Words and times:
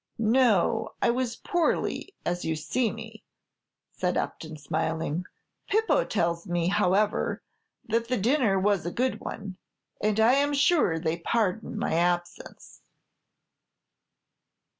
"No; 0.17 0.93
I 0.99 1.11
was 1.11 1.35
poorly, 1.35 2.15
as 2.25 2.43
you 2.43 2.55
see 2.55 2.91
me," 2.91 3.23
said 3.91 4.17
Upton, 4.17 4.57
smiling. 4.57 5.25
"Pipo 5.69 6.03
tells 6.09 6.47
me, 6.47 6.69
however, 6.69 7.43
that 7.87 8.07
the 8.07 8.17
dinner 8.17 8.57
was 8.59 8.83
a 8.83 8.89
good 8.91 9.19
one, 9.19 9.57
and 10.01 10.19
I 10.19 10.33
am 10.33 10.55
sure 10.55 10.97
they 10.97 11.17
pardon 11.19 11.77
my 11.77 11.93
absence." 11.93 12.81